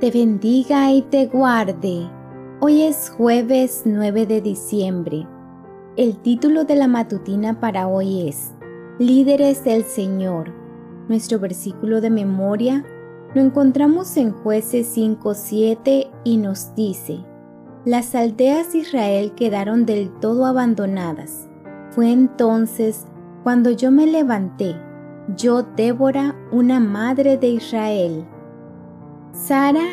te 0.00 0.12
bendiga 0.12 0.92
y 0.92 1.02
te 1.02 1.26
guarde. 1.26 2.08
Hoy 2.60 2.82
es 2.82 3.10
jueves 3.10 3.82
9 3.84 4.26
de 4.26 4.40
diciembre. 4.40 5.26
El 5.96 6.18
título 6.18 6.62
de 6.62 6.76
la 6.76 6.86
matutina 6.86 7.58
para 7.58 7.88
hoy 7.88 8.28
es 8.28 8.54
Líderes 9.00 9.64
del 9.64 9.82
Señor. 9.82 10.52
Nuestro 11.08 11.40
versículo 11.40 12.00
de 12.00 12.10
memoria 12.10 12.84
lo 13.34 13.40
encontramos 13.40 14.16
en 14.16 14.30
jueces 14.30 14.96
5.7 14.96 16.08
y 16.22 16.36
nos 16.36 16.76
dice, 16.76 17.24
Las 17.84 18.14
aldeas 18.14 18.72
de 18.72 18.78
Israel 18.78 19.32
quedaron 19.34 19.84
del 19.84 20.10
todo 20.20 20.46
abandonadas. 20.46 21.48
Fue 21.90 22.12
entonces 22.12 23.04
cuando 23.42 23.72
yo 23.72 23.90
me 23.90 24.06
levanté, 24.06 24.76
yo 25.36 25.64
Débora, 25.64 26.36
una 26.52 26.78
madre 26.78 27.36
de 27.36 27.48
Israel. 27.48 28.24
Sara, 29.32 29.86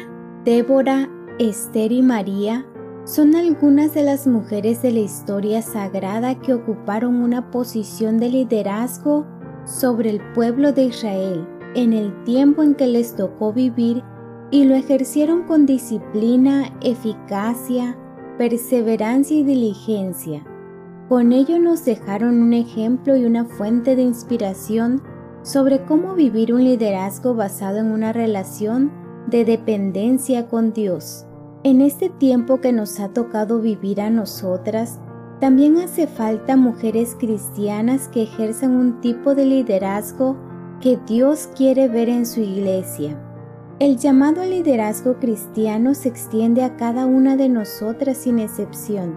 Débora, 0.46 1.10
Esther 1.40 1.92
y 1.92 2.02
María 2.02 2.66
son 3.04 3.36
algunas 3.36 3.94
de 3.94 4.02
las 4.02 4.26
mujeres 4.26 4.82
de 4.82 4.92
la 4.92 5.00
historia 5.00 5.62
sagrada 5.62 6.40
que 6.40 6.54
ocuparon 6.54 7.18
una 7.18 7.52
posición 7.52 8.18
de 8.18 8.30
liderazgo 8.30 9.26
sobre 9.66 10.10
el 10.10 10.22
pueblo 10.34 10.72
de 10.72 10.86
Israel 10.86 11.48
en 11.76 11.94
el 11.94 12.24
tiempo 12.24 12.64
en 12.64 12.76
que 12.76 12.88
les 12.88 13.16
tocó 13.16 13.52
vivir 13.52 14.04
y 14.52 14.64
lo 14.64 14.74
ejercieron 14.74 15.44
con 15.44 15.66
disciplina, 15.66 16.72
eficacia, 16.82 17.98
perseverancia 18.38 19.38
y 19.38 19.44
diligencia. 19.44 20.44
Con 21.10 21.34
ello 21.34 21.60
nos 21.60 21.84
dejaron 21.84 22.42
un 22.42 22.54
ejemplo 22.54 23.16
y 23.16 23.26
una 23.26 23.46
fuente 23.46 23.96
de 23.96 24.02
inspiración 24.02 25.04
sobre 25.44 25.84
cómo 25.84 26.16
vivir 26.16 26.54
un 26.54 26.64
liderazgo 26.64 27.36
basado 27.36 27.78
en 27.78 27.92
una 27.92 28.14
relación 28.14 29.05
de 29.28 29.46
dependencia 29.46 30.48
con 30.48 30.74
Dios. 30.74 31.26
En 31.64 31.82
este 31.82 32.10
tiempo 32.10 32.62
que 32.62 32.72
nos 32.72 33.00
ha 33.00 33.10
tocado 33.10 33.60
vivir 33.60 34.02
a 34.02 34.10
nosotras, 34.10 35.00
también 35.40 35.78
hace 35.78 36.08
falta 36.08 36.56
mujeres 36.56 37.16
cristianas 37.20 38.08
que 38.08 38.24
ejerzan 38.24 38.76
un 38.76 39.02
tipo 39.02 39.36
de 39.36 39.46
liderazgo 39.46 40.38
que 40.80 40.98
Dios 41.08 41.50
quiere 41.56 41.88
ver 41.88 42.10
en 42.10 42.26
su 42.26 42.42
iglesia. 42.42 43.20
El 43.80 43.98
llamado 43.98 44.42
al 44.42 44.52
liderazgo 44.52 45.20
cristiano 45.20 45.94
se 45.94 46.08
extiende 46.08 46.64
a 46.64 46.78
cada 46.78 47.06
una 47.06 47.36
de 47.36 47.50
nosotras 47.50 48.18
sin 48.18 48.40
excepción. 48.40 49.16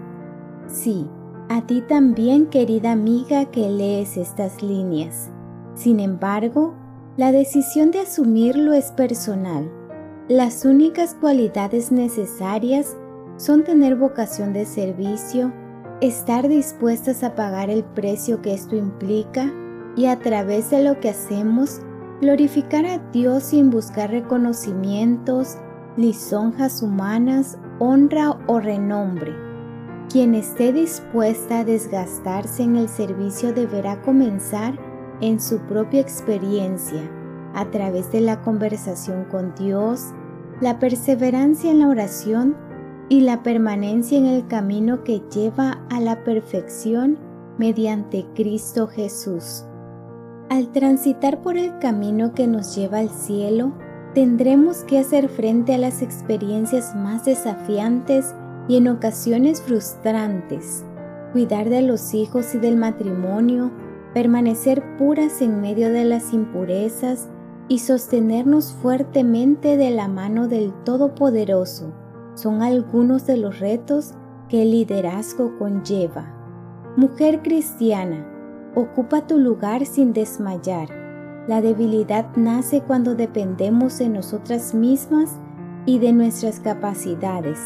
Sí, 0.67 1.07
a 1.47 1.65
ti 1.65 1.81
también, 1.81 2.47
querida 2.47 2.91
amiga 2.91 3.45
que 3.45 3.69
lees 3.69 4.17
estas 4.17 4.61
líneas. 4.61 5.31
Sin 5.75 5.99
embargo, 5.99 6.73
la 7.15 7.31
decisión 7.31 7.91
de 7.91 7.99
asumirlo 7.99 8.73
es 8.73 8.91
personal. 8.91 9.71
Las 10.29 10.63
únicas 10.63 11.15
cualidades 11.15 11.91
necesarias 11.91 12.95
son 13.37 13.63
tener 13.63 13.95
vocación 13.95 14.53
de 14.53 14.65
servicio, 14.65 15.51
estar 16.01 16.47
dispuestas 16.47 17.23
a 17.23 17.33
pagar 17.33 17.71
el 17.71 17.83
precio 17.83 18.39
que 18.39 18.53
esto 18.53 18.75
implica 18.75 19.51
y 19.95 20.05
a 20.05 20.19
través 20.19 20.69
de 20.69 20.83
lo 20.83 20.99
que 20.99 21.09
hacemos 21.09 21.81
glorificar 22.21 22.85
a 22.85 22.99
Dios 23.11 23.45
sin 23.45 23.71
buscar 23.71 24.11
reconocimientos, 24.11 25.57
lisonjas 25.97 26.83
humanas, 26.83 27.57
honra 27.79 28.37
o 28.45 28.59
renombre. 28.59 29.33
Quien 30.11 30.35
esté 30.35 30.71
dispuesta 30.71 31.61
a 31.61 31.65
desgastarse 31.65 32.61
en 32.61 32.75
el 32.75 32.87
servicio 32.87 33.51
deberá 33.51 33.99
comenzar 34.03 34.77
en 35.21 35.39
su 35.39 35.57
propia 35.61 36.01
experiencia 36.01 37.01
a 37.55 37.65
través 37.71 38.11
de 38.11 38.21
la 38.21 38.41
conversación 38.41 39.25
con 39.25 39.55
Dios, 39.55 40.13
la 40.61 40.77
perseverancia 40.77 41.71
en 41.71 41.79
la 41.79 41.87
oración 41.87 42.55
y 43.07 43.21
la 43.21 43.43
permanencia 43.43 44.17
en 44.17 44.25
el 44.25 44.47
camino 44.47 45.03
que 45.03 45.21
lleva 45.33 45.85
a 45.89 45.99
la 45.99 46.23
perfección 46.23 47.17
mediante 47.57 48.25
Cristo 48.35 48.87
Jesús. 48.87 49.63
Al 50.49 50.71
transitar 50.71 51.41
por 51.41 51.57
el 51.57 51.77
camino 51.79 52.33
que 52.33 52.47
nos 52.47 52.75
lleva 52.75 52.99
al 52.99 53.09
cielo, 53.09 53.71
tendremos 54.13 54.83
que 54.83 54.99
hacer 54.99 55.29
frente 55.29 55.73
a 55.75 55.77
las 55.77 56.01
experiencias 56.01 56.95
más 56.95 57.25
desafiantes 57.25 58.33
y 58.67 58.77
en 58.77 58.87
ocasiones 58.89 59.61
frustrantes, 59.61 60.83
cuidar 61.31 61.69
de 61.69 61.83
los 61.83 62.13
hijos 62.13 62.53
y 62.55 62.57
del 62.57 62.75
matrimonio, 62.75 63.71
permanecer 64.13 64.97
puras 64.97 65.41
en 65.41 65.61
medio 65.61 65.91
de 65.91 66.03
las 66.03 66.33
impurezas 66.33 67.29
y 67.69 67.79
sostenernos 67.79 68.73
fuertemente 68.73 69.77
de 69.77 69.91
la 69.91 70.07
mano 70.07 70.47
del 70.47 70.73
Todopoderoso 70.83 71.93
son 72.33 72.63
algunos 72.63 73.27
de 73.27 73.37
los 73.37 73.59
retos 73.59 74.15
que 74.49 74.63
el 74.63 74.71
liderazgo 74.71 75.57
conlleva. 75.59 76.25
Mujer 76.97 77.41
cristiana, 77.43 78.25
ocupa 78.75 79.27
tu 79.27 79.37
lugar 79.37 79.85
sin 79.85 80.13
desmayar. 80.13 80.89
La 81.47 81.61
debilidad 81.61 82.35
nace 82.35 82.81
cuando 82.81 83.15
dependemos 83.15 83.99
de 83.99 84.09
nosotras 84.09 84.73
mismas 84.73 85.39
y 85.85 85.99
de 85.99 86.11
nuestras 86.11 86.59
capacidades 86.59 87.59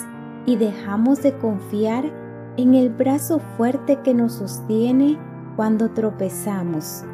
y 0.46 0.58
dejamos 0.58 1.24
de 1.24 1.38
confiar 1.38 2.12
en 2.58 2.76
el 2.76 2.90
brazo 2.90 3.40
fuerte 3.58 4.00
que 4.04 4.14
nos 4.14 4.34
sostiene 4.34 5.18
cuando 5.56 5.92
tropezamos. 5.92 7.06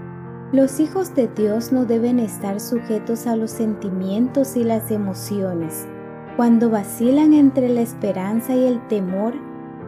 Los 0.51 0.79
hijos 0.79 1.13
de 1.13 1.27
Dios 1.27 1.71
no 1.71 1.85
deben 1.85 2.17
estar 2.17 2.59
sujetos 2.59 3.27
a 3.27 3.35
los 3.35 3.51
sentimientos 3.51 4.55
y 4.55 4.63
las 4.63 4.89
emociones. 4.89 5.87
Cuando 6.37 6.71
vacilan 6.71 7.33
entre 7.33 7.69
la 7.69 7.81
esperanza 7.81 8.55
y 8.55 8.65
el 8.65 8.87
temor, 8.87 9.35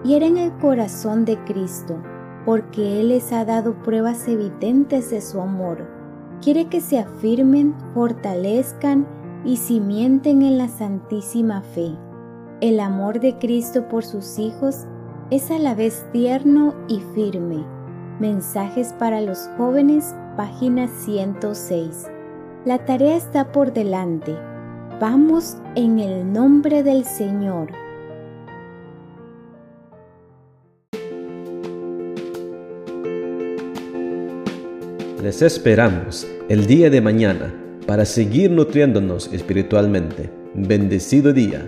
hieren 0.03 0.38
el 0.38 0.51
corazón 0.59 1.25
de 1.25 1.44
Cristo, 1.45 1.97
porque 2.45 3.00
Él 3.01 3.09
les 3.09 3.33
ha 3.33 3.44
dado 3.44 3.73
pruebas 3.81 4.27
evidentes 4.27 5.09
de 5.09 5.21
su 5.21 5.41
amor. 5.41 5.88
Quiere 6.44 6.67
que 6.67 6.79
se 6.79 7.00
afirmen, 7.00 7.73
fortalezcan 7.95 9.07
y 9.44 9.57
cimienten 9.57 10.44
en 10.44 10.59
la 10.59 10.67
santísima 10.67 11.63
fe. 11.63 11.97
El 12.59 12.79
amor 12.79 13.19
de 13.19 13.39
Cristo 13.39 13.88
por 13.88 14.03
sus 14.03 14.38
hijos 14.38 14.85
es 15.31 15.50
a 15.50 15.57
la 15.57 15.73
vez 15.73 16.05
tierno 16.11 16.75
y 16.88 17.00
firme 17.16 17.66
Mensajes 18.21 18.94
para 19.00 19.19
los 19.19 19.50
jóvenes, 19.57 20.16
página 20.36 20.88
106. 20.88 22.08
La 22.66 22.86
tarea 22.86 23.16
está 23.16 23.52
por 23.52 23.74
delante. 23.74 24.36
Vamos 25.00 25.58
en 25.75 26.00
el 26.00 26.31
nombre 26.31 26.84
del 26.84 27.06
Señor. 27.06 27.72
Les 35.24 35.42
esperamos 35.42 36.28
el 36.50 36.66
día 36.66 36.90
de 36.90 37.02
mañana 37.02 37.53
para 37.86 38.06
seguir 38.06 38.51
nutriéndonos 38.51 39.31
espiritualmente. 39.34 40.31
Bendecido 40.54 41.34
día. 41.34 41.66